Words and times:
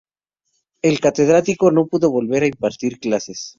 El 0.81 0.99
catedrático 0.99 1.69
no 1.69 1.85
pudo 1.85 2.09
volver 2.09 2.41
a 2.41 2.47
impartir 2.47 2.97
clases. 2.99 3.49